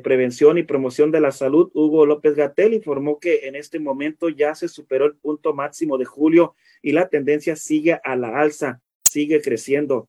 [0.00, 4.54] Prevención y Promoción de la Salud, Hugo López Gatel, informó que en este momento ya
[4.54, 9.40] se superó el punto máximo de julio y la tendencia sigue a la alza, sigue
[9.40, 10.08] creciendo.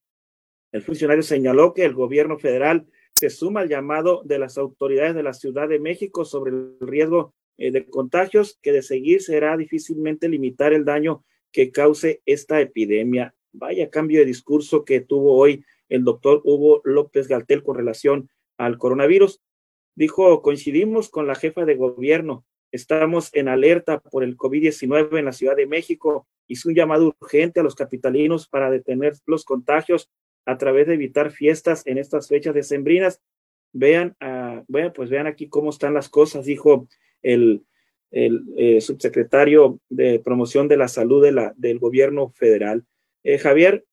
[0.72, 5.24] El funcionario señaló que el gobierno federal se suma al llamado de las autoridades de
[5.24, 10.28] la Ciudad de México sobre el riesgo eh, de contagios, que de seguir será difícilmente
[10.30, 13.36] limitar el daño que cause esta epidemia.
[13.52, 18.78] Vaya cambio de discurso que tuvo hoy el doctor Hugo López Galtel con relación al
[18.78, 19.42] coronavirus.
[19.96, 25.34] Dijo, coincidimos con la jefa de gobierno, estamos en alerta por el COVID-19 en la
[25.34, 26.28] Ciudad de México.
[26.48, 30.10] Hizo un llamado urgente a los capitalinos para detener los contagios
[30.46, 33.22] a través de evitar fiestas en estas fechas decembrinas.
[33.74, 36.88] Vean, uh, bueno, pues vean aquí cómo están las cosas, dijo
[37.22, 37.66] el,
[38.14, 42.86] eh, subsecretario de promoción de la salud del gobierno federal.
[43.24, 43.86] Eh, Javier,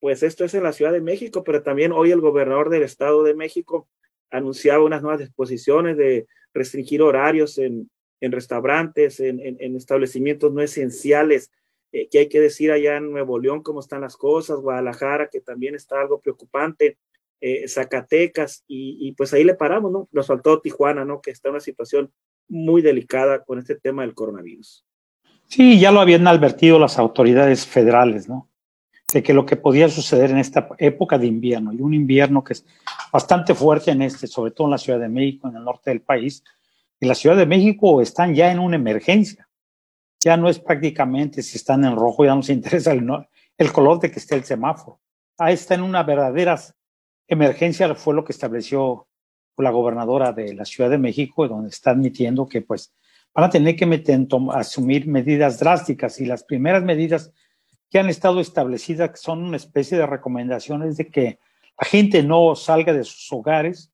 [0.00, 3.22] pues esto es en la Ciudad de México, pero también hoy el gobernador del Estado
[3.22, 3.88] de México
[4.30, 7.90] anunciaba unas nuevas disposiciones de restringir horarios en,
[8.20, 11.50] en restaurantes, en, en, establecimientos no esenciales.
[11.92, 14.60] Eh, ¿Qué hay que decir allá en Nuevo León cómo están las cosas?
[14.60, 16.98] Guadalajara, que también está algo preocupante.
[17.42, 20.08] Eh, Zacatecas, y, y, pues ahí le paramos, ¿no?
[20.12, 21.22] Nos faltó Tijuana, ¿no?
[21.22, 22.12] Que está en una situación
[22.48, 24.84] muy delicada con este tema del coronavirus.
[25.46, 28.49] Sí, ya lo habían advertido las autoridades federales, ¿no?
[29.12, 32.54] De que lo que podía suceder en esta época de invierno, y un invierno que
[32.54, 32.64] es
[33.12, 36.02] bastante fuerte en este, sobre todo en la Ciudad de México, en el norte del
[36.02, 36.44] país,
[37.00, 39.48] y la Ciudad de México están ya en una emergencia.
[40.22, 44.10] Ya no es prácticamente si están en rojo, ya no se interesa el, color de
[44.10, 45.00] que esté el semáforo.
[45.38, 46.60] Ahí está en una verdadera
[47.26, 49.06] emergencia, fue lo que estableció
[49.56, 52.92] la gobernadora de la Ciudad de México, donde está admitiendo que pues
[53.34, 57.32] van a tener que meter, asumir medidas drásticas y las primeras medidas
[57.90, 61.38] que han estado establecidas, que son una especie de recomendaciones de que
[61.78, 63.90] la gente no salga de sus hogares,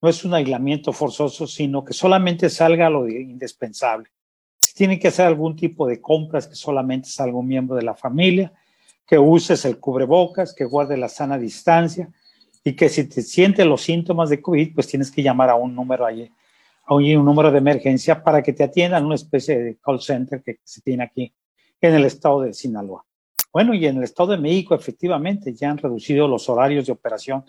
[0.00, 4.08] no es un aislamiento forzoso, sino que solamente salga lo indispensable.
[4.58, 7.94] Si tiene que hacer algún tipo de compras, que solamente salga un miembro de la
[7.94, 8.52] familia,
[9.06, 12.10] que uses el cubrebocas, que guarde la sana distancia
[12.64, 15.74] y que si te sientes los síntomas de COVID, pues tienes que llamar a un
[15.74, 16.30] número ahí,
[16.84, 20.58] a un, número de emergencia para que te atiendan una especie de call center que
[20.64, 21.32] se tiene aquí
[21.80, 23.05] en el estado de Sinaloa.
[23.56, 27.42] Bueno, y en el Estado de México efectivamente ya han reducido los horarios de operación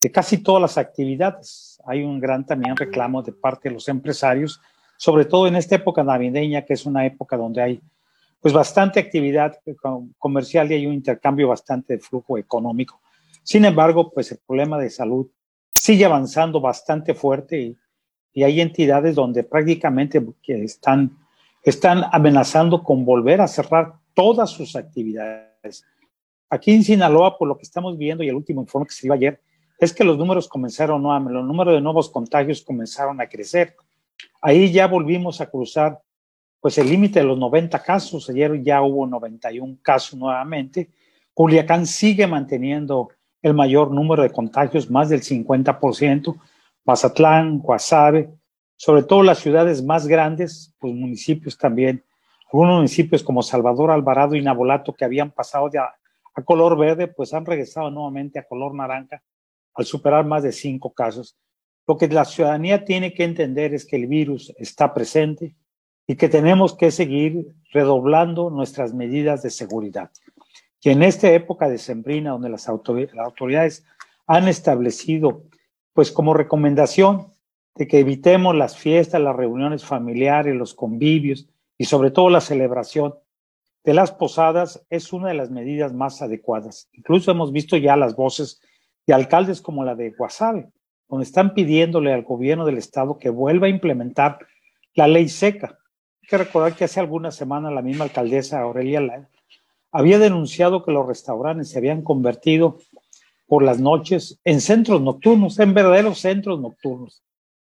[0.00, 1.78] de casi todas las actividades.
[1.84, 4.62] Hay un gran también reclamo de parte de los empresarios,
[4.96, 7.82] sobre todo en esta época navideña, que es una época donde hay
[8.40, 9.58] pues bastante actividad
[10.16, 13.02] comercial y hay un intercambio bastante de flujo económico.
[13.42, 15.26] Sin embargo, pues el problema de salud
[15.70, 17.76] sigue avanzando bastante fuerte y,
[18.32, 21.18] y hay entidades donde prácticamente están,
[21.62, 25.84] están amenazando con volver a cerrar todas sus actividades.
[26.50, 29.12] Aquí en Sinaloa, por lo que estamos viendo y el último informe que se dio
[29.12, 29.40] ayer,
[29.78, 33.74] es que los números comenzaron, no, los números de nuevos contagios comenzaron a crecer.
[34.40, 36.00] Ahí ya volvimos a cruzar
[36.60, 38.30] pues el límite de los 90 casos.
[38.30, 40.90] Ayer ya hubo 91 casos nuevamente.
[41.34, 43.08] Culiacán sigue manteniendo
[43.40, 46.36] el mayor número de contagios, más del 50%.
[46.84, 48.30] Mazatlán, Guasave,
[48.84, 52.02] sobre todo las ciudades más grandes, pues municipios también
[52.52, 55.94] algunos municipios como Salvador, Alvarado y Nabolato que habían pasado ya
[56.34, 59.22] a color verde, pues han regresado nuevamente a color naranja
[59.74, 61.38] al superar más de cinco casos.
[61.86, 65.54] Lo que la ciudadanía tiene que entender es que el virus está presente
[66.08, 70.10] y que tenemos que seguir redoblando nuestras medidas de seguridad.
[70.80, 73.84] Y en esta época de sembrina, donde las autoridades
[74.26, 75.44] han establecido,
[75.92, 77.31] pues como recomendación,
[77.74, 81.48] de que evitemos las fiestas, las reuniones familiares, los convivios
[81.78, 83.14] y sobre todo la celebración
[83.84, 86.88] de las posadas es una de las medidas más adecuadas.
[86.92, 88.60] Incluso hemos visto ya las voces
[89.06, 90.70] de alcaldes como la de Guasave,
[91.08, 94.38] donde están pidiéndole al gobierno del estado que vuelva a implementar
[94.94, 95.78] la ley seca.
[96.22, 99.28] Hay que recordar que hace algunas semanas la misma alcaldesa Aurelia
[99.90, 102.78] había denunciado que los restaurantes se habían convertido
[103.46, 107.22] por las noches en centros nocturnos, en verdaderos centros nocturnos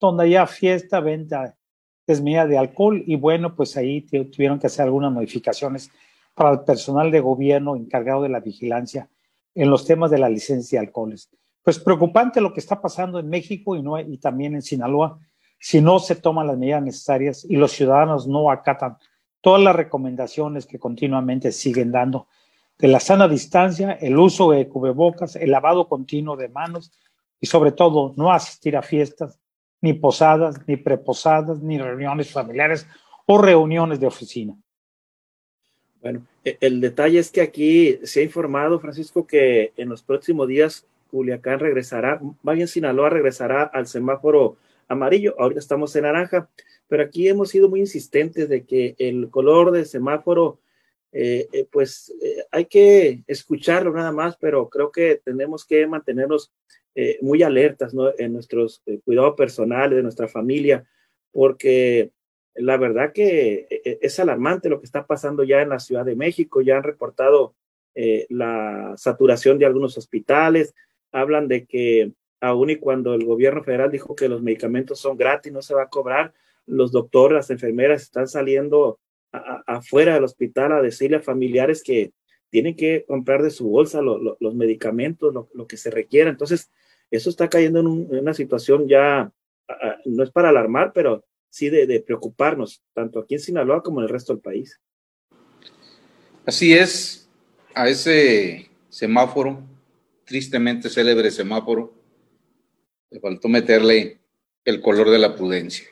[0.00, 1.56] donde haya fiesta, venta
[2.06, 5.91] desmedida de alcohol y bueno, pues ahí tuvieron que hacer algunas modificaciones
[6.35, 9.08] para el personal de gobierno encargado de la vigilancia
[9.55, 11.31] en los temas de la licencia de alcoholes.
[11.62, 15.19] Pues preocupante lo que está pasando en México y, no, y también en Sinaloa
[15.61, 18.97] si no se toman las medidas necesarias y los ciudadanos no acatan
[19.43, 22.29] todas las recomendaciones que continuamente siguen dando
[22.79, 26.93] de la sana distancia, el uso de cubrebocas, el lavado continuo de manos
[27.38, 29.38] y sobre todo no asistir a fiestas,
[29.81, 32.87] ni posadas, ni preposadas, ni reuniones familiares
[33.27, 34.56] o reuniones de oficina.
[36.00, 40.49] Bueno, e, el detalle es que aquí se ha informado, Francisco, que en los próximos
[40.49, 44.56] días Culiacán regresará, vaya Sinaloa regresará al semáforo
[44.88, 46.49] amarillo, ahorita estamos en naranja,
[46.88, 50.59] pero aquí hemos sido muy insistentes de que el color del semáforo,
[51.12, 56.53] eh, eh, pues eh, hay que escucharlo nada más, pero creo que tenemos que mantenernos
[56.94, 60.84] eh, muy alertas en nuestros eh, cuidados personales, de nuestra familia,
[61.31, 62.10] porque
[62.54, 66.16] la verdad que eh, es alarmante lo que está pasando ya en la Ciudad de
[66.16, 66.60] México.
[66.60, 67.54] Ya han reportado
[68.28, 70.75] la saturación de algunos hospitales,
[71.12, 75.52] hablan de que aun y cuando el gobierno federal dijo que los medicamentos son gratis,
[75.52, 76.32] no se va a cobrar,
[76.66, 79.00] los doctores, las enfermeras están saliendo
[79.32, 82.12] afuera del hospital a decirle a familiares que
[82.50, 86.29] tienen que comprar de su bolsa los medicamentos, lo, que se requiera.
[86.29, 86.70] Entonces,
[87.11, 89.32] eso está cayendo en, una situación ya,
[90.05, 94.11] no es para alarmar, pero sí de, preocuparnos, tanto aquí en Sinaloa como en el
[94.11, 94.81] resto del país.
[96.44, 97.29] Así es,
[97.75, 99.62] a ese semáforo,
[100.25, 101.94] tristemente célebre semáforo,
[103.11, 104.20] le faltó meterle
[104.64, 105.87] el color de la prudencia.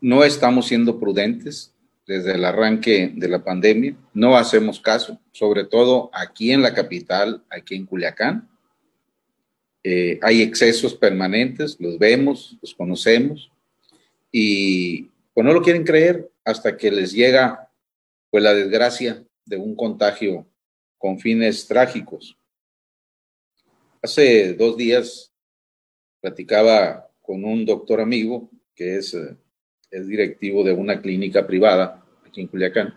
[0.00, 1.74] No estamos siendo prudentes,
[2.08, 3.94] desde el arranque de la pandemia.
[4.14, 8.48] No hacemos caso, sobre todo aquí en la capital, aquí en Culiacán.
[9.84, 13.52] Eh, hay excesos permanentes, los vemos, los conocemos
[14.32, 17.70] y pues no lo quieren creer hasta que les llega
[18.30, 20.46] pues la desgracia de un contagio
[20.96, 22.38] con fines trágicos.
[24.02, 25.30] Hace dos días
[26.22, 29.36] platicaba con un doctor amigo que es eh,
[29.90, 32.94] es directivo de una clínica privada aquí en Culiacán.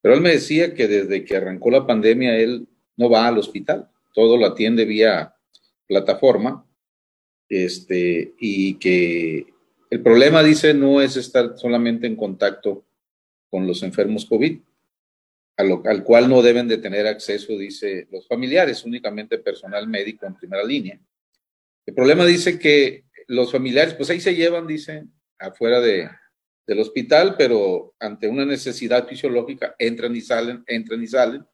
[0.00, 2.66] Pero él me decía que desde que arrancó la pandemia él
[2.96, 5.34] no va al hospital, todo lo atiende vía
[5.86, 6.66] plataforma,
[7.48, 9.46] este, y que
[9.90, 12.84] el problema, dice, no es estar solamente en contacto
[13.50, 14.58] con los enfermos COVID,
[15.56, 20.64] al cual no deben de tener acceso, dice, los familiares, únicamente personal médico en primera
[20.64, 21.00] línea.
[21.86, 25.06] El problema dice que los familiares, pues ahí se llevan, dice,
[25.38, 26.08] afuera de,
[26.66, 31.46] del hospital, pero ante una necesidad fisiológica entran y salen, entran y salen.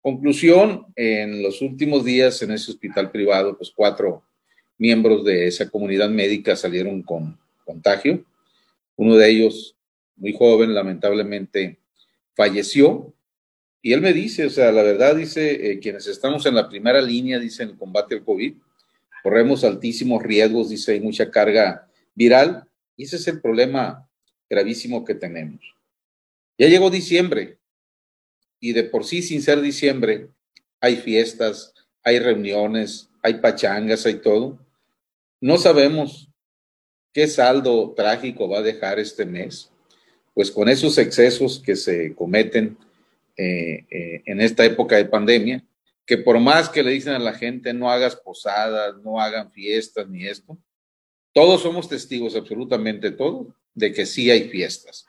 [0.00, 4.24] Conclusión, en los últimos días en ese hospital privado, pues cuatro
[4.78, 8.24] miembros de esa comunidad médica salieron con contagio.
[8.96, 9.76] Uno de ellos,
[10.16, 11.78] muy joven, lamentablemente
[12.34, 13.14] falleció.
[13.80, 17.00] Y él me dice, o sea, la verdad dice, eh, quienes estamos en la primera
[17.00, 18.54] línea, dice, en el combate al COVID,
[19.22, 22.68] corremos altísimos riesgos, dice, hay mucha carga viral
[23.02, 24.08] ese es el problema
[24.48, 25.60] gravísimo que tenemos.
[26.58, 27.58] Ya llegó diciembre
[28.60, 30.28] y de por sí, sin ser diciembre,
[30.80, 34.58] hay fiestas, hay reuniones, hay pachangas, hay todo.
[35.40, 36.28] No sabemos
[37.12, 39.70] qué saldo trágico va a dejar este mes,
[40.34, 42.76] pues con esos excesos que se cometen
[43.36, 45.64] eh, eh, en esta época de pandemia,
[46.06, 50.08] que por más que le dicen a la gente no hagas posadas, no hagan fiestas
[50.08, 50.58] ni esto,
[51.32, 55.06] todos somos testigos, absolutamente todos, de que sí hay fiestas,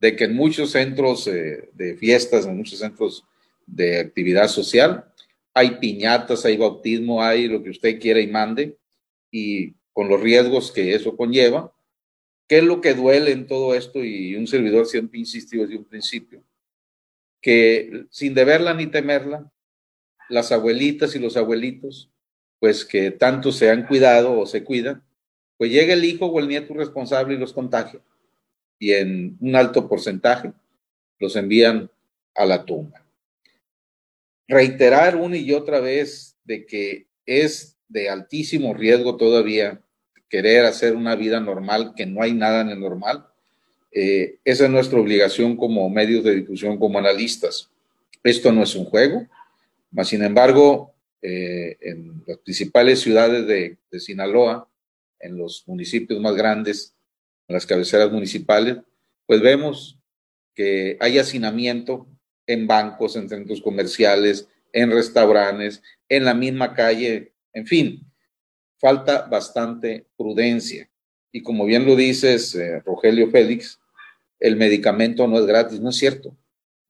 [0.00, 3.24] de que en muchos centros eh, de fiestas, en muchos centros
[3.66, 5.12] de actividad social,
[5.52, 8.76] hay piñatas, hay bautismo, hay lo que usted quiera y mande,
[9.30, 11.72] y con los riesgos que eso conlleva.
[12.48, 14.04] ¿Qué es lo que duele en todo esto?
[14.04, 16.42] Y un servidor siempre insistido desde un principio,
[17.40, 19.50] que sin deberla ni temerla,
[20.28, 22.10] las abuelitas y los abuelitos,
[22.58, 25.05] pues que tanto se han cuidado o se cuidan,
[25.56, 28.00] pues llega el hijo o el nieto responsable y los contagia.
[28.78, 30.52] Y en un alto porcentaje
[31.18, 31.90] los envían
[32.34, 33.02] a la tumba.
[34.48, 39.80] Reiterar una y otra vez de que es de altísimo riesgo todavía
[40.28, 43.26] querer hacer una vida normal, que no hay nada en el normal.
[43.92, 47.70] Eh, esa es nuestra obligación como medios de difusión, como analistas.
[48.22, 49.26] Esto no es un juego,
[49.90, 54.68] mas sin embargo, eh, en las principales ciudades de, de Sinaloa,
[55.20, 56.94] en los municipios más grandes,
[57.48, 58.78] en las cabeceras municipales,
[59.26, 59.98] pues vemos
[60.54, 62.08] que hay hacinamiento
[62.46, 68.12] en bancos, en centros comerciales, en restaurantes, en la misma calle, en fin,
[68.78, 70.90] falta bastante prudencia.
[71.32, 73.80] Y como bien lo dices, eh, Rogelio Félix,
[74.38, 76.36] el medicamento no es gratis, no es cierto.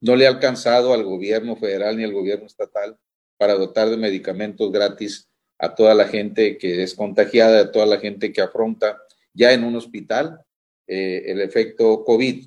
[0.00, 2.98] No le ha alcanzado al gobierno federal ni al gobierno estatal
[3.38, 5.28] para dotar de medicamentos gratis
[5.58, 8.98] a toda la gente que es contagiada, a toda la gente que afronta
[9.32, 10.40] ya en un hospital
[10.86, 12.46] eh, el efecto COVID.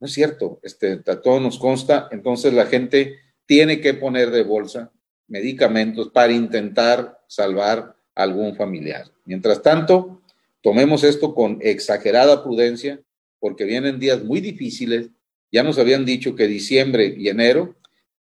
[0.00, 4.42] No es cierto, este, a todos nos consta, entonces la gente tiene que poner de
[4.42, 4.92] bolsa
[5.28, 9.10] medicamentos para intentar salvar a algún familiar.
[9.24, 10.22] Mientras tanto,
[10.60, 13.00] tomemos esto con exagerada prudencia,
[13.38, 15.10] porque vienen días muy difíciles.
[15.52, 17.76] Ya nos habían dicho que diciembre y enero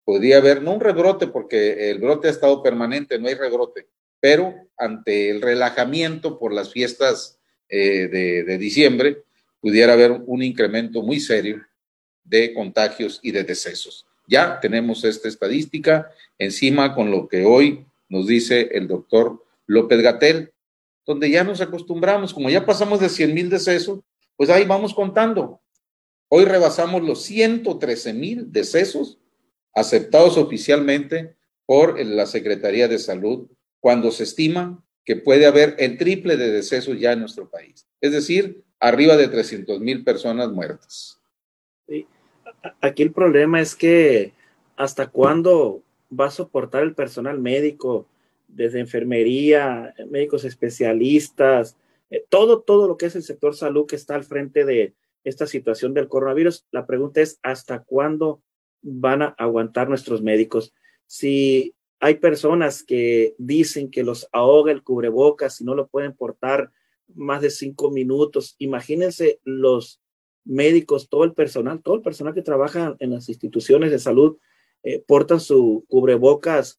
[0.05, 3.89] podría haber, no un rebrote, porque el brote ha estado permanente, no hay rebrote,
[4.21, 9.25] pero ante el relajamiento por las fiestas eh, de, de diciembre,
[9.61, 11.63] pudiera haber un incremento muy serio
[12.23, 14.07] de contagios y de decesos.
[14.27, 20.53] Ya tenemos esta estadística encima con lo que hoy nos dice el doctor López Gatel,
[21.07, 24.01] donde ya nos acostumbramos, como ya pasamos de 100 mil decesos,
[24.37, 25.61] pues ahí vamos contando.
[26.29, 29.19] Hoy rebasamos los 113 mil decesos
[29.75, 31.35] aceptados oficialmente
[31.67, 33.49] por la Secretaría de Salud
[33.81, 37.87] cuando se estima que puede haber el triple de decesos ya en nuestro país.
[38.01, 41.21] Es decir, arriba de 300 mil personas muertas.
[41.87, 42.07] Sí.
[42.81, 44.33] Aquí el problema es que
[44.77, 45.83] hasta cuándo
[46.19, 48.07] va a soportar el personal médico,
[48.49, 51.77] desde enfermería, médicos especialistas,
[52.11, 55.47] eh, todo, todo lo que es el sector salud que está al frente de esta
[55.47, 56.65] situación del coronavirus.
[56.71, 58.41] La pregunta es, ¿hasta cuándo
[58.85, 60.73] van a aguantar nuestros médicos.
[61.07, 66.71] Si hay personas que dicen que los ahoga el cubrebocas y no lo pueden portar
[67.15, 70.03] más de cinco minutos, imagínense los
[70.45, 74.37] médicos, todo el personal, todo el personal que trabaja en las instituciones de salud,
[74.83, 76.79] eh, portan su cubrebocas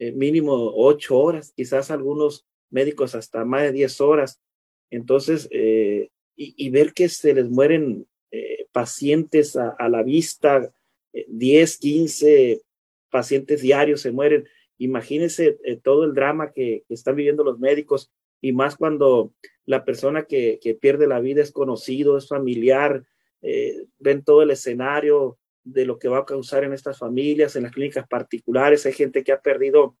[0.00, 4.40] eh, mínimo ocho horas, quizás algunos médicos hasta más de diez horas.
[4.90, 8.08] Entonces, eh, y, ver que se les mueren
[8.72, 10.72] pacientes a, a la vista,
[11.28, 12.62] 10, 15
[13.10, 14.48] pacientes diarios se mueren.
[14.78, 19.32] Imagínense eh, todo el drama que, están viviendo los médicos y más cuando
[19.64, 23.04] la persona que, pierde la vida es conocido, es familiar,
[23.40, 27.62] eh, ven todo el escenario de lo que va a causar en estas familias, en
[27.62, 28.84] las clínicas particulares.
[28.84, 29.96] Hay gente que ha perdido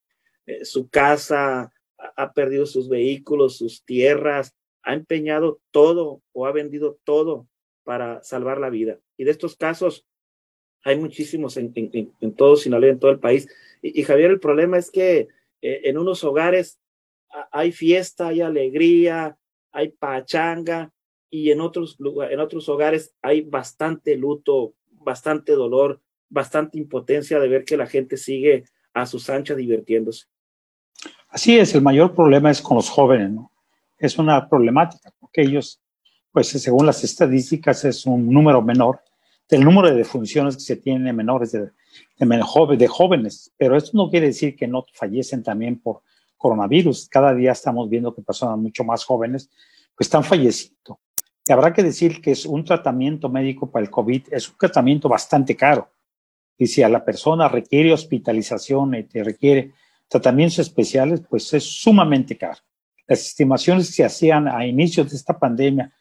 [0.46, 6.98] eh, su casa, ha perdido sus vehículos, sus tierras, ha empeñado todo o ha vendido
[7.04, 7.46] todo
[7.84, 8.98] para salvar la vida.
[9.16, 10.06] Y de estos casos,
[10.84, 11.72] hay muchísimos en,
[12.36, 13.48] todo Sinaloa, en todo el país.
[13.80, 15.28] Y, Javier, el problema es que
[15.62, 16.78] eh, en unos hogares
[17.50, 19.36] hay fiesta, hay alegría,
[19.72, 20.92] hay pachanga,
[21.30, 21.96] y en otros,
[22.30, 28.16] en otros hogares hay bastante luto, bastante dolor, bastante impotencia de ver que la gente
[28.16, 30.26] sigue a sus anchas divirtiéndose.
[31.28, 33.50] Así es, el mayor problema es con los jóvenes, ¿no?
[33.98, 35.80] Es una problemática, porque ellos,
[36.30, 39.00] pues según las estadísticas, es un número menor
[39.48, 41.70] del número de defunciones que se tienen menores de,
[42.18, 46.02] de, de jóvenes, pero esto no quiere decir que no fallecen también por
[46.36, 47.08] coronavirus.
[47.08, 49.50] Cada día estamos viendo que personas mucho más jóvenes
[49.96, 51.00] pues, están falleciendo.
[51.46, 55.08] Y habrá que decir que es un tratamiento médico para el COVID, es un tratamiento
[55.08, 55.90] bastante caro.
[56.56, 59.72] Y si a la persona requiere hospitalización y te requiere
[60.08, 62.60] tratamientos especiales, pues es sumamente caro.
[63.06, 65.92] Las estimaciones que se hacían a inicios de esta pandemia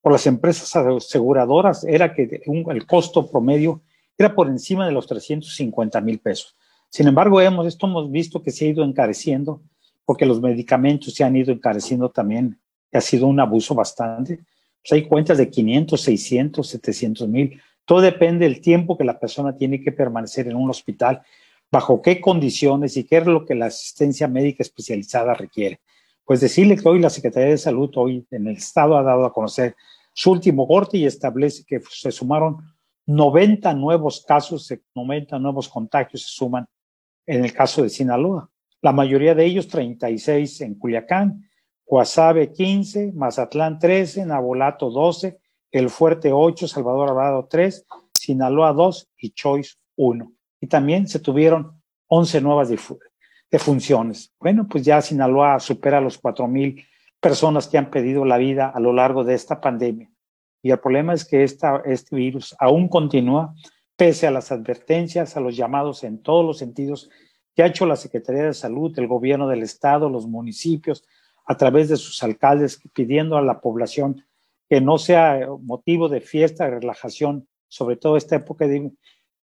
[0.00, 3.82] por las empresas aseguradoras era que el costo promedio
[4.16, 6.56] era por encima de los 350 mil pesos.
[6.90, 9.60] Sin embargo, hemos, esto hemos visto que se ha ido encareciendo
[10.04, 12.58] porque los medicamentos se han ido encareciendo también.
[12.92, 14.40] Ha sido un abuso bastante.
[14.82, 17.60] Pues hay cuentas de 500, 600, 700 mil.
[17.84, 21.22] Todo depende del tiempo que la persona tiene que permanecer en un hospital,
[21.70, 25.80] bajo qué condiciones y qué es lo que la asistencia médica especializada requiere.
[26.28, 29.32] Pues decirle que hoy la Secretaría de Salud, hoy en el Estado, ha dado a
[29.32, 29.74] conocer
[30.12, 32.58] su último corte y establece que se sumaron
[33.06, 36.66] 90 nuevos casos, 90 nuevos contagios se suman
[37.24, 38.50] en el caso de Sinaloa.
[38.82, 41.48] La mayoría de ellos, 36 en Culiacán,
[41.86, 49.30] Guasave 15, Mazatlán 13, Nabolato 12, El Fuerte 8, Salvador Alvarado 3, Sinaloa 2 y
[49.30, 50.30] Choice 1.
[50.60, 52.68] Y también se tuvieron 11 nuevas
[53.50, 54.34] defunciones.
[54.38, 56.84] Bueno, pues ya Sinaloa supera los 4 mil
[57.20, 60.10] personas que han pedido la vida a lo largo de esta pandemia.
[60.62, 63.54] Y el problema es que este virus aún continúa
[63.96, 67.10] pese a las advertencias, a los llamados en todos los sentidos
[67.54, 71.04] que ha hecho la Secretaría de Salud, el gobierno del Estado, los municipios,
[71.44, 74.24] a través de sus alcaldes, pidiendo a la población
[74.68, 78.92] que no sea motivo de fiesta, de relajación, sobre todo esta época de,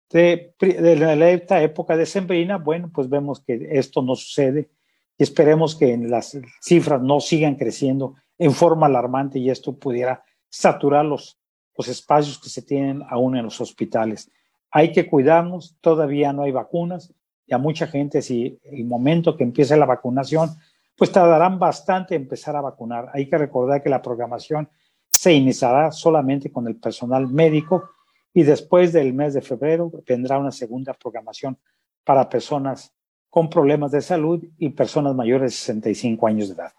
[0.10, 4.70] de, de, esta época decembrina, bueno, pues vemos que esto no sucede
[5.18, 11.06] y esperemos que las cifras no sigan creciendo en forma alarmante y esto pudiera saturar
[11.06, 11.40] los,
[11.78, 14.32] los espacios que se tienen aún en los hospitales.
[14.72, 17.14] Hay que cuidarnos, todavía no hay vacunas
[17.46, 20.50] y a mucha gente, si el momento que empiece la vacunación,
[20.98, 23.10] pues tardarán bastante en empezar a vacunar.
[23.14, 24.70] Hay que recordar que la programación
[25.10, 27.90] se iniciará solamente con el personal médico
[28.38, 31.58] y después del mes de febrero vendrá una segunda programación
[32.04, 32.94] para personas
[33.32, 36.72] con problemas de salud y personas mayores de 65 años de edad.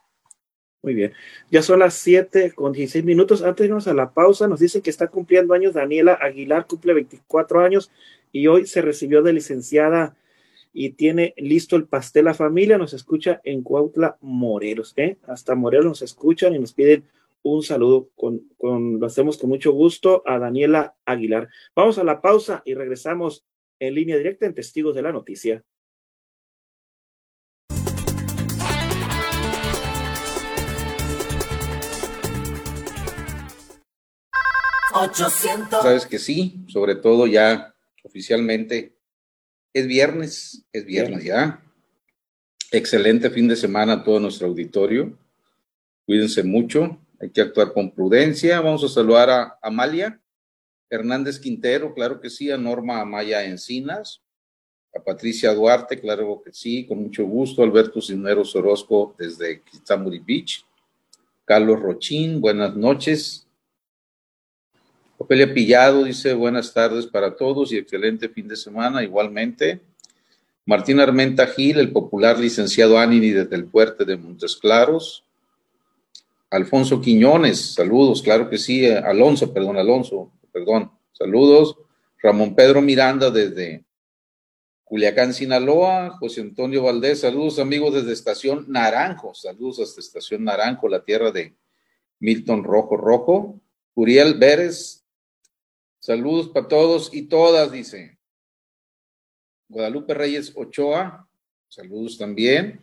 [0.84, 1.14] Muy bien.
[1.50, 3.42] Ya son las 7 con 16 minutos.
[3.42, 6.94] Antes de irnos a la pausa, nos dicen que está cumpliendo años Daniela Aguilar, cumple
[6.94, 7.90] 24 años
[8.30, 10.14] y hoy se recibió de licenciada
[10.72, 12.78] y tiene listo el pastel a familia.
[12.78, 14.94] Nos escucha en Cuautla, Morelos.
[14.96, 15.16] ¿eh?
[15.26, 17.02] Hasta Morelos nos escuchan y nos piden
[17.42, 18.10] un saludo.
[18.14, 21.48] Con, con, lo hacemos con mucho gusto a Daniela Aguilar.
[21.74, 23.46] Vamos a la pausa y regresamos
[23.78, 25.64] en línea directa en Testigos de la Noticia.
[35.00, 35.82] 800.
[35.82, 38.96] Sabes que sí, sobre todo ya oficialmente
[39.72, 41.62] es viernes, es viernes ya.
[42.70, 45.16] Excelente fin de semana a todo nuestro auditorio.
[46.04, 48.60] Cuídense mucho, hay que actuar con prudencia.
[48.60, 50.20] Vamos a saludar a Amalia
[50.90, 54.22] Hernández Quintero, claro que sí, a Norma Amaya Encinas,
[54.94, 57.62] a Patricia Duarte, claro que sí, con mucho gusto.
[57.62, 60.64] Alberto Cisneros Orozco desde Kitamuri Beach.
[61.44, 63.46] Carlos Rochín, buenas noches.
[65.16, 69.80] Ofelia Pillado dice buenas tardes para todos y excelente fin de semana igualmente.
[70.64, 75.24] Martín Armenta Gil, el popular licenciado Anini desde el puerto de Montes Claros.
[76.50, 78.86] Alfonso Quiñones, saludos, claro que sí.
[78.86, 81.76] Eh, Alonso, perdón, Alonso, perdón, saludos.
[82.20, 83.84] Ramón Pedro Miranda desde
[84.84, 86.10] Culiacán, Sinaloa.
[86.18, 91.54] José Antonio Valdés, saludos amigos desde Estación Naranjo, saludos hasta Estación Naranjo, la tierra de
[92.20, 93.60] Milton Rojo Rojo.
[93.94, 94.98] Uriel Vélez,
[96.00, 98.18] Saludos para todos y todas, dice.
[99.68, 101.28] Guadalupe Reyes Ochoa,
[101.68, 102.80] saludos también.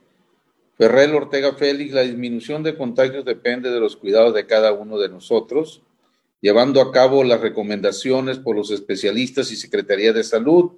[0.78, 5.08] Ferrer Ortega Félix, la disminución de contagios depende de los cuidados de cada uno de
[5.08, 5.82] nosotros,
[6.42, 10.74] llevando a cabo las recomendaciones por los especialistas y Secretaría de Salud.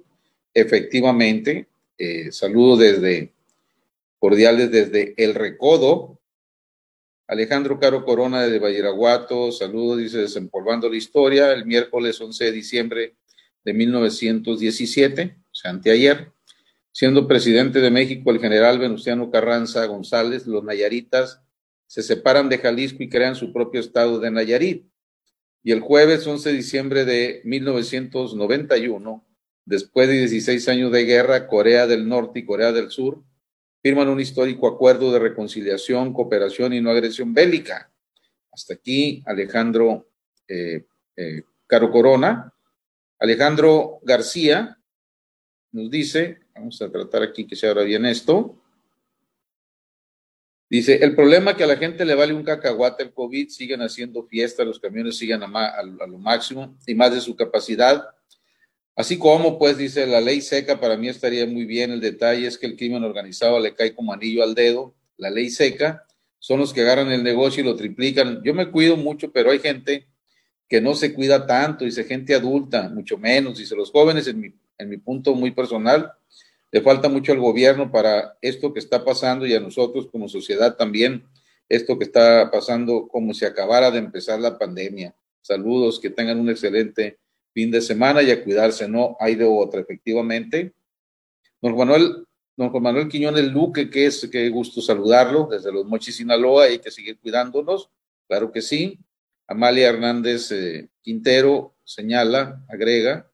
[0.54, 3.32] Efectivamente, eh, saludos desde
[4.20, 6.18] cordiales desde El Recodo,
[7.26, 13.14] Alejandro Caro Corona de Valleraguato, saludos, dice Desempolvando la Historia, el miércoles 11 de diciembre
[13.64, 16.32] de 1917, o sea, anteayer,
[16.92, 21.42] siendo presidente de México el general Venustiano Carranza González, los nayaritas
[21.86, 24.86] se separan de Jalisco y crean su propio estado de Nayarit.
[25.62, 29.26] Y el jueves 11 de diciembre de 1991,
[29.64, 33.22] después de 16 años de guerra, Corea del Norte y Corea del Sur
[33.82, 37.90] firman un histórico acuerdo de reconciliación, cooperación y no agresión bélica.
[38.52, 40.08] Hasta aquí Alejandro
[40.46, 42.52] eh, eh, Caro Corona.
[43.18, 44.78] Alejandro García
[45.72, 48.60] nos dice, vamos a tratar aquí que se abra bien esto.
[50.70, 53.80] Dice, el problema es que a la gente le vale un cacahuate el COVID, siguen
[53.80, 58.04] haciendo fiesta, los camiones siguen a lo máximo y más de su capacidad
[58.98, 61.92] Así como, pues, dice la ley seca, para mí estaría muy bien.
[61.92, 64.92] El detalle es que el crimen organizado le cae como anillo al dedo.
[65.16, 66.04] La ley seca
[66.40, 68.42] son los que agarran el negocio y lo triplican.
[68.42, 70.08] Yo me cuido mucho, pero hay gente
[70.68, 74.52] que no se cuida tanto, dice gente adulta, mucho menos, dice los jóvenes, en mi,
[74.76, 76.10] en mi punto muy personal,
[76.70, 80.76] le falta mucho al gobierno para esto que está pasando y a nosotros como sociedad
[80.76, 81.24] también,
[81.68, 85.14] esto que está pasando como si acabara de empezar la pandemia.
[85.40, 87.18] Saludos, que tengan un excelente
[87.52, 90.74] fin de semana y a cuidarse, no hay de otra, efectivamente.
[91.60, 92.26] Don Manuel,
[92.56, 96.78] don Juan Manuel Quiñones Luque, que es, que gusto saludarlo desde los Mochis, Sinaloa, hay
[96.78, 97.90] que seguir cuidándonos,
[98.26, 98.98] claro que sí.
[99.46, 103.27] Amalia Hernández eh, Quintero señala, agrega,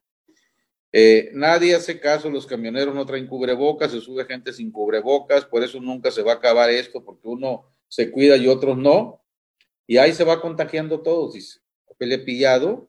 [0.96, 5.64] eh, nadie hace caso, los camioneros no traen cubrebocas, se sube gente sin cubrebocas, por
[5.64, 9.20] eso nunca se va a acabar esto, porque uno se cuida y otros no.
[9.88, 11.58] Y ahí se va contagiando todos, dice.
[11.98, 12.88] he Pillado,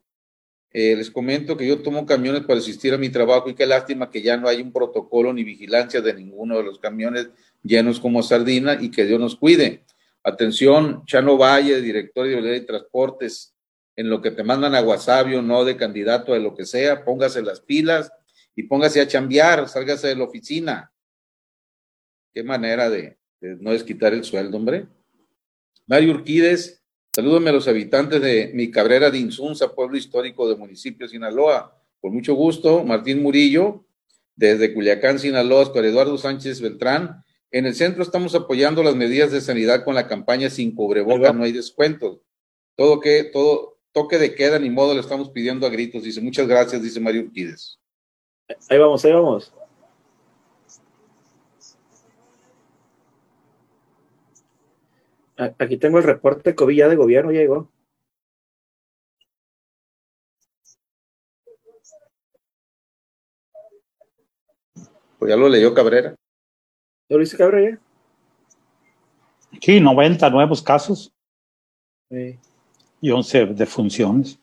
[0.70, 4.08] eh, les comento que yo tomo camiones para asistir a mi trabajo y qué lástima
[4.08, 7.30] que ya no hay un protocolo ni vigilancia de ninguno de los camiones
[7.64, 9.84] llenos como sardina y que Dios nos cuide.
[10.22, 13.55] Atención, Chano Valle, director de de Transportes,
[13.96, 17.42] en lo que te mandan a Guasabio, no de candidato de lo que sea, póngase
[17.42, 18.12] las pilas
[18.54, 20.92] y póngase a chambear, sálgase de la oficina.
[22.32, 24.86] Qué manera de, de no desquitar el sueldo, hombre.
[25.86, 26.82] Mario Urquides,
[27.14, 31.82] salúdame a los habitantes de mi Cabrera de Insunza, pueblo histórico del municipio de Sinaloa.
[32.00, 33.86] Con mucho gusto, Martín Murillo,
[34.34, 37.24] desde Culiacán, Sinaloa, con Eduardo Sánchez Beltrán.
[37.50, 41.44] En el centro estamos apoyando las medidas de sanidad con la campaña sin cubreboca, no
[41.44, 42.20] hay descuentos.
[42.74, 46.02] Todo que, todo, toque de queda, ni modo, le estamos pidiendo a gritos.
[46.02, 47.80] Dice, muchas gracias, dice Mario Urquides.
[48.68, 49.54] Ahí vamos, ahí vamos.
[55.58, 57.70] Aquí tengo el reporte COVID ya de gobierno, ya llegó.
[65.18, 66.14] Pues ya lo leyó Cabrera.
[67.08, 67.80] ¿Ya lo dice Cabrera
[69.58, 71.10] Sí, 90 nuevos casos.
[73.00, 74.40] Y 11 defunciones.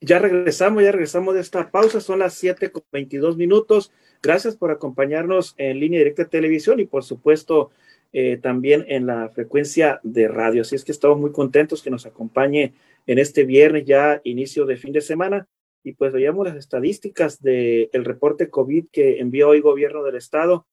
[0.00, 2.00] Ya regresamos, ya regresamos de esta pausa.
[2.00, 3.92] Son las 7 con 22 minutos.
[4.22, 7.70] Gracias por acompañarnos en línea directa de televisión y, por supuesto,
[8.12, 10.62] eh, también en la frecuencia de radio.
[10.62, 12.74] Así es que estamos muy contentos que nos acompañe
[13.06, 15.48] en este viernes, ya inicio de fin de semana.
[15.82, 20.66] Y pues veíamos las estadísticas del reporte COVID que envió hoy gobierno del estado.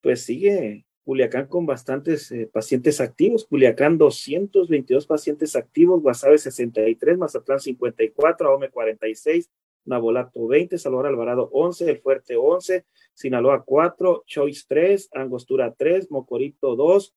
[0.00, 3.44] Pues sigue Culiacán con bastantes eh, pacientes activos.
[3.44, 9.50] Culiacán 222 pacientes activos, Guasave 63, Mazatlán 54, Ahome 46,
[9.84, 12.84] Nabolato 20, Salvador Alvarado 11, El Fuerte 11,
[13.14, 17.14] Sinaloa 4, Choice 3, Angostura 3, Mocorito 2,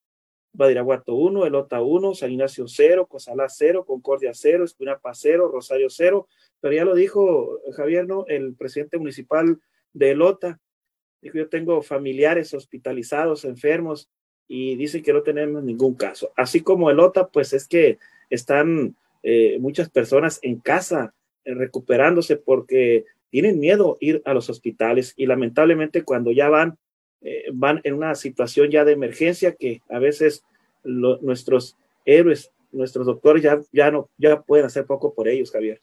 [0.54, 6.28] Badiraguato 1, Elota 1, San Ignacio 0, Cozalá 0, Concordia 0, Espinapa 0, Rosario 0,
[6.60, 8.26] pero ya lo dijo Javier, ¿no?
[8.28, 9.60] El presidente municipal
[9.94, 10.60] de Elota,
[11.26, 14.10] dijo yo tengo familiares hospitalizados, enfermos,
[14.48, 16.32] y dice que no tenemos ningún caso.
[16.38, 17.98] Así como Elota, pues es que
[18.30, 25.14] están eh, muchas personas en casa eh, recuperándose porque tienen miedo ir a los hospitales
[25.18, 26.78] y lamentablemente cuando ya van,
[27.22, 30.44] eh, van en una situación ya de emergencia que a veces
[30.84, 35.82] nuestros héroes, nuestros doctores ya, ya no ya pueden hacer poco por ellos, Javier.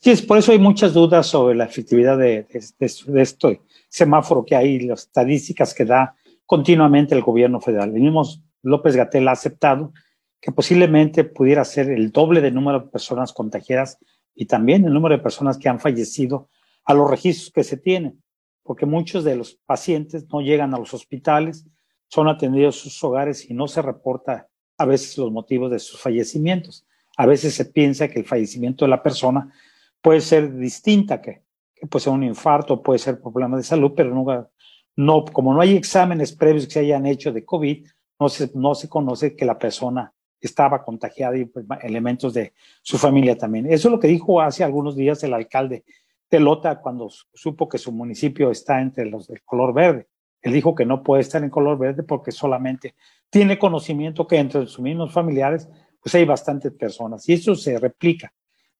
[0.00, 4.54] Así es, por eso hay muchas dudas sobre la efectividad de, de, este semáforo que
[4.54, 6.14] hay, las estadísticas que da
[6.46, 7.94] continuamente el gobierno federal.
[7.94, 8.22] El mismo
[8.62, 9.92] López Gatel ha aceptado
[10.40, 13.98] que posiblemente pudiera ser el doble de número de personas contagiadas
[14.36, 16.48] y también el número de personas que han fallecido
[16.84, 18.22] a los registros que se tienen,
[18.62, 21.66] porque muchos de los pacientes no llegan a los hospitales,
[22.06, 26.00] son atendidos en sus hogares y no se reporta a veces los motivos de sus
[26.00, 26.86] fallecimientos.
[27.16, 29.52] A veces se piensa que el fallecimiento de la persona
[30.00, 31.42] puede ser distinta, que,
[31.88, 34.50] puede ser un infarto, puede ser problema de salud, pero no,
[34.96, 37.86] no, como no hay exámenes previos que se hayan hecho de COVID,
[38.20, 42.98] no se, no se conoce que la persona estaba contagiada y pues, elementos de su
[42.98, 43.66] familia también.
[43.66, 45.84] Eso es lo que dijo hace algunos días el alcalde
[46.28, 50.08] Telota cuando supo que su municipio está entre los del color verde.
[50.42, 52.94] Él dijo que no puede estar en color verde porque solamente
[53.30, 55.68] tiene conocimiento que entre sus mismos familiares
[56.00, 58.32] pues hay bastantes personas y eso se replica.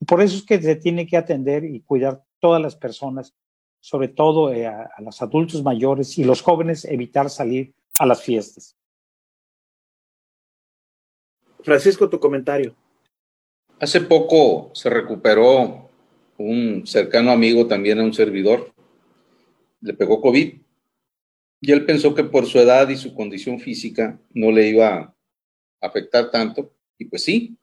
[0.06, 3.34] Por eso es que se tiene que atender y cuidar todas las personas,
[3.80, 8.22] sobre todo eh, a, a los adultos mayores y los jóvenes, evitar salir a las
[8.22, 8.76] fiestas.
[11.62, 12.74] Francisco, tu comentario.
[13.80, 15.88] Hace poco se recuperó
[16.38, 18.72] un cercano amigo también a un servidor,
[19.80, 20.54] le pegó COVID
[21.60, 25.14] y él pensó que por su edad y su condición física no le iba a
[25.80, 27.56] afectar tanto y pues sí,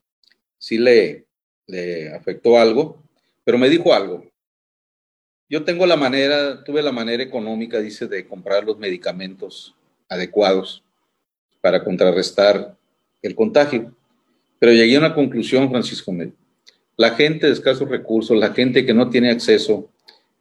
[0.58, 1.25] sí le,
[1.68, 3.02] le afectó algo,
[3.44, 4.26] pero me dijo algo.
[5.50, 9.76] Yo tengo la manera, tuve la manera económica, dice, de comprar los medicamentos
[10.10, 10.84] adecuados
[11.62, 12.76] para contrarrestar
[13.22, 13.96] el contagio.
[14.60, 16.12] Pero llegué a una conclusión, Francisco
[16.98, 19.90] la gente de escasos recursos, la gente que no tiene acceso,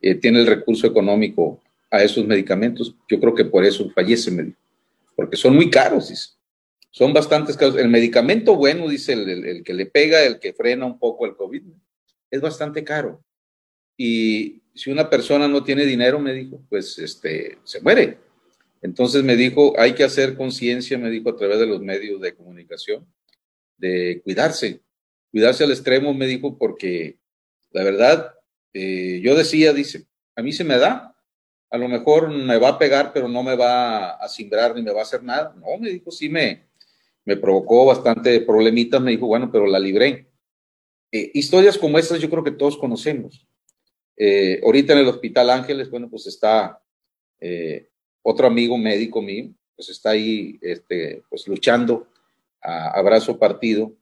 [0.01, 1.61] eh, tiene el recurso económico
[1.91, 4.31] a esos medicamentos, yo creo que por eso fallece,
[5.17, 6.34] porque son muy caros, dice.
[6.95, 7.77] Son bastantes caros.
[7.77, 11.65] El medicamento bueno, dice el, que le pega, el que frena un poco el COVID,
[12.31, 13.21] es bastante caro.
[13.97, 18.19] Y si una persona no tiene dinero, me dijo, pues este, se muere.
[18.81, 22.33] Entonces me dijo, hay que hacer conciencia, me dijo, a través de los medios de
[22.33, 23.05] comunicación,
[23.77, 24.81] de cuidarse,
[25.33, 27.19] cuidarse al extremo, me dijo, porque
[27.73, 28.35] la verdad,
[28.73, 31.13] eh, yo decía, dice, a mí se me da,
[31.71, 34.93] a lo mejor me va a pegar, pero no me va a cimbrar ni me
[34.93, 35.53] va a hacer nada.
[35.57, 36.63] No, me dijo, sí me,
[37.25, 40.27] me provocó bastante problemitas, me dijo, bueno, pero la libré.
[41.11, 43.47] Eh, historias como estas yo creo que todos conocemos.
[44.17, 46.83] Eh, ahorita en el Hospital Ángeles, bueno, pues está
[47.41, 47.89] eh,
[48.23, 52.09] otro amigo médico mío, pues está ahí este, pues luchando
[52.61, 53.93] a, a brazo partido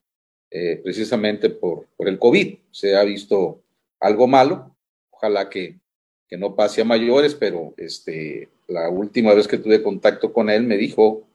[0.83, 2.57] precisamente por, por el COVID.
[2.69, 3.63] Se ha visto
[3.99, 4.75] algo malo,
[5.09, 5.79] ojalá que,
[6.27, 10.61] que no pase a mayores, pero este, la última vez que tuve contacto con él
[10.61, 11.27] me dijo,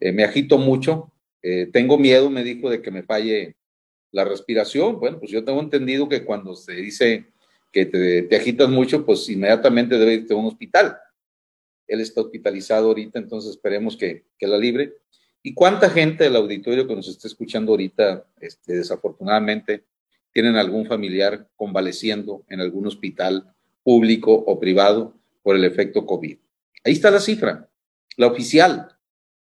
[0.00, 1.12] me agito mucho,
[1.42, 3.56] eh, tengo miedo, me dijo, de que me falle
[4.12, 4.98] la respiración.
[4.98, 7.26] Bueno, pues yo tengo entendido que cuando se dice
[7.72, 10.96] que te, agitas mucho, pues inmediatamente debe irte a un hospital.
[11.86, 14.94] Él está hospitalizado ahorita, entonces esperemos que, la libre.
[15.42, 19.84] ¿Y cuánta gente del auditorio que nos está escuchando ahorita, este, desafortunadamente,
[20.32, 26.38] tienen algún familiar convaleciendo en algún hospital público o privado por el efecto COVID?
[26.82, 27.68] Ahí está la cifra,
[28.16, 28.96] la oficial.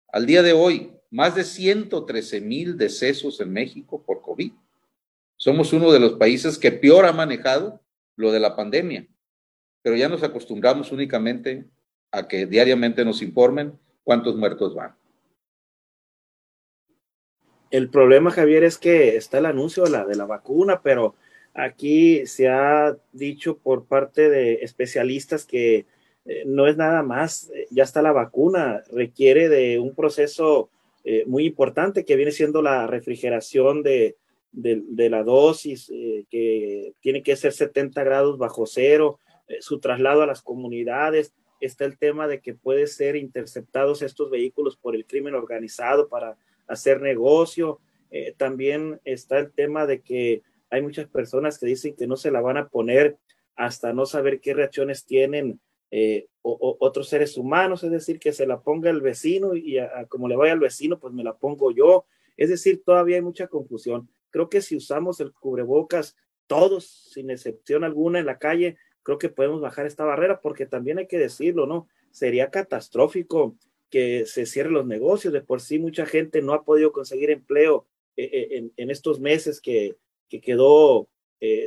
[0.07, 4.51] Al día de hoy, más de 113 mil decesos en México por COVID.
[5.37, 7.79] Somos uno de los países que peor ha manejado
[8.15, 9.07] lo de la pandemia,
[9.83, 11.65] pero ya nos acostumbramos únicamente
[12.11, 14.95] a que diariamente nos informen cuántos muertos van.
[17.69, 21.13] El problema, Javier, es que está el anuncio de la, de la vacuna, pero
[21.53, 25.85] aquí se ha dicho por parte de especialistas que
[26.25, 30.71] eh, no es nada más, eh, ya está la vacuna, requiere de un proceso
[31.03, 34.15] eh, muy importante que viene siendo la refrigeración de,
[34.51, 40.21] de, la dosis, eh, que tiene que ser 70 grados bajo cero, eh, su traslado
[40.21, 41.33] a las comunidades.
[41.59, 46.37] Está el tema de que puede ser interceptados estos vehículos por el crimen organizado para
[46.67, 47.79] hacer negocio.
[48.37, 52.41] también está el tema de que hay muchas personas que dicen que no se la
[52.41, 53.17] van a poner
[53.55, 55.59] hasta no saber qué reacciones tienen
[55.95, 59.77] eh, o, otros seres humanos, es decir, que se la ponga el vecino y
[60.09, 62.07] como le vaya al vecino, pues me la pongo yo.
[62.35, 64.09] Es decir, todavía hay mucha confusión.
[64.31, 66.15] Creo que si usamos el cubrebocas
[66.47, 70.97] todos, sin excepción alguna, en la calle, creo que podemos bajar esta barrera, porque también
[70.97, 71.87] hay que decirlo, ¿no?
[72.09, 73.55] Sería catastrófico
[73.91, 75.31] que se cierren los negocios.
[75.31, 77.85] De por sí, mucha gente no ha podido conseguir empleo
[78.17, 79.95] eh, eh, en, estos meses que,
[80.27, 81.07] que quedó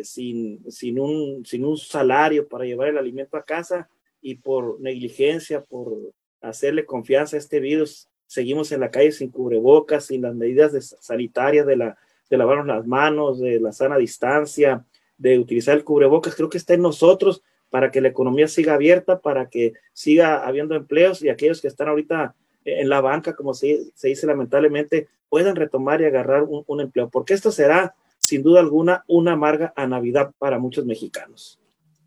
[0.03, 3.89] sin, sin, un, sin un salario para llevar el alimento a casa
[4.27, 5.97] y por negligencia, por
[6.41, 11.65] hacerle confianza a este virus, seguimos en la calle sin cubrebocas, sin las medidas sanitarias
[11.65, 11.97] de, la,
[12.29, 14.85] de lavarnos las manos, de la sana distancia,
[15.17, 16.35] de utilizar el cubrebocas.
[16.35, 20.75] Creo que está en nosotros para que la economía siga abierta, para que siga habiendo
[20.75, 22.35] empleos y aquellos que están ahorita
[22.65, 27.11] en la banca, como se, se dice lamentablemente, puedan retomar y agarrar un, un empleo,
[27.11, 31.61] porque esto será sin duda alguna una amarga a Navidad para muchos mexicanos.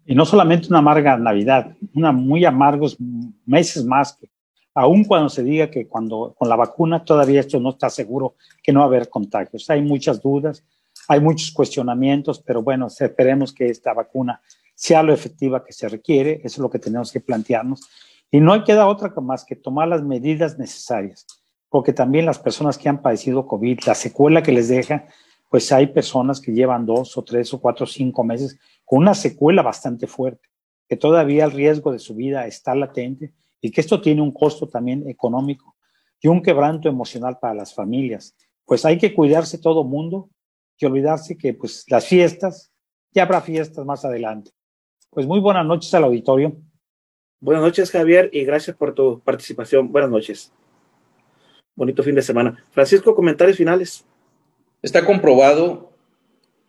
[0.10, 2.98] Y no solamente una amarga Navidad, una muy amargos
[3.46, 4.18] meses más,
[4.74, 8.74] aun cuando se diga que cuando con la vacuna todavía esto no está seguro que
[8.74, 9.70] no va a haber contagios.
[9.70, 10.66] Hay muchas dudas,
[11.08, 14.42] hay muchos cuestionamientos, pero bueno, esperemos que esta vacuna
[14.74, 17.88] sea lo efectiva que se requiere, eso es lo que tenemos que plantearnos.
[18.32, 21.28] Y no queda otra más que tomar las medidas necesarias,
[21.70, 25.06] porque también las personas que han padecido COVID, la secuela que les deja,
[25.50, 29.16] pues hay personas que llevan dos o tres o cuatro o cinco meses con una
[29.16, 30.48] secuela bastante fuerte,
[30.88, 34.68] que todavía el riesgo de su vida está latente y que esto tiene un costo
[34.68, 35.76] también económico
[36.22, 38.36] y un quebranto emocional para las familias.
[38.64, 40.30] Pues hay que cuidarse todo mundo
[40.78, 42.72] y olvidarse que pues las fiestas,
[43.12, 44.52] ya habrá fiestas más adelante.
[45.10, 46.56] Pues muy buenas noches al auditorio.
[47.42, 49.92] Buenas noches, Javier, y gracias por tu participación.
[49.92, 50.54] Buenas noches.
[51.76, 52.64] Bonito fin de semana.
[52.72, 54.06] Francisco, comentarios finales.
[54.82, 55.94] Está comprobado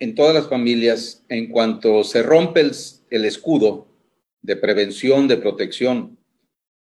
[0.00, 3.86] en todas las familias, en cuanto se rompe el, escudo
[4.42, 6.18] de prevención, de protección,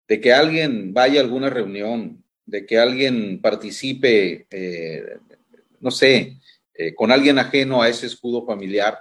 [0.07, 5.17] de que alguien vaya a alguna reunión, de que alguien participe, eh,
[5.81, 6.37] no sé,
[6.73, 8.97] eh, con alguien ajeno a ese escudo familiar,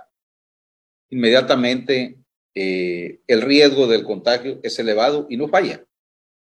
[1.10, 2.18] inmediatamente
[2.52, 5.84] eh, el riesgo del contagio es elevado y no falla.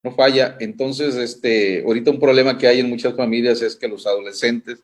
[0.04, 0.56] No falla.
[0.62, 4.82] Entonces, este, ahorita un problema que hay en muchas familias es que los adolescentes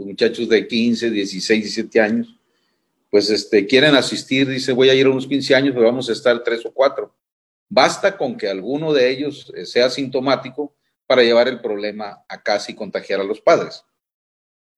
[0.00, 2.34] los muchachos de 15, 16, 17 años,
[3.10, 6.12] pues este, quieren asistir, dice, voy a ir a unos 15 años, pero vamos a
[6.12, 7.14] estar tres o cuatro.
[7.68, 10.74] Basta con que alguno de ellos eh, sea sintomático
[11.06, 13.84] para llevar el problema a casa y contagiar a los padres.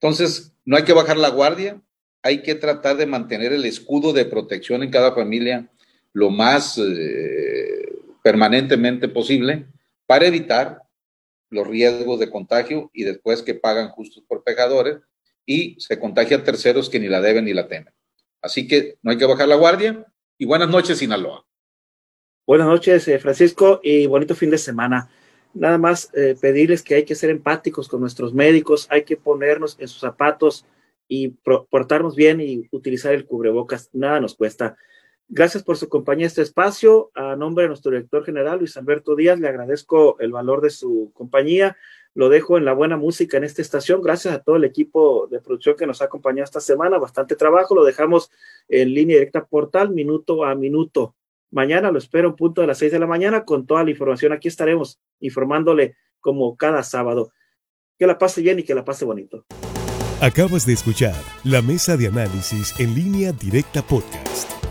[0.00, 1.80] Entonces, no hay que bajar la guardia,
[2.20, 5.70] hay que tratar de mantener el escudo de protección en cada familia
[6.12, 7.92] lo más eh,
[8.24, 9.66] permanentemente posible
[10.04, 10.82] para evitar
[11.48, 14.96] los riesgos de contagio y después que pagan justos por pecadores
[15.46, 17.92] y se contagia a terceros que ni la deben ni la temen.
[18.40, 20.06] Así que no hay que bajar la guardia
[20.38, 21.46] y buenas noches, Sinaloa.
[22.46, 25.08] Buenas noches, eh, Francisco, y bonito fin de semana.
[25.54, 29.76] nada más eh, pedirles que hay que ser empáticos con nuestros médicos, hay que ponernos
[29.78, 30.64] en sus zapatos
[31.08, 31.28] y
[31.68, 34.76] portarnos bien y utilizar el cubrebocas, nada nos cuesta.
[35.28, 37.10] Gracias por su compañía este espacio.
[37.14, 41.10] A nombre de nuestro director general, Luis Alberto Díaz, le agradezco el valor de su
[41.14, 41.76] compañía.
[42.14, 44.02] Lo dejo en la buena música en esta estación.
[44.02, 46.98] Gracias a todo el equipo de producción que nos ha acompañado esta semana.
[46.98, 47.74] Bastante trabajo.
[47.74, 48.30] Lo dejamos
[48.68, 51.14] en línea directa portal, minuto a minuto.
[51.50, 54.32] Mañana lo espero en punto de las seis de la mañana con toda la información.
[54.32, 57.32] Aquí estaremos informándole como cada sábado.
[57.98, 59.44] Que la pase bien y que la pase bonito.
[60.20, 64.61] Acabas de escuchar la mesa de análisis en línea directa podcast.